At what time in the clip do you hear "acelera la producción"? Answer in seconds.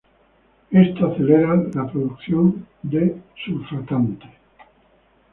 1.13-2.65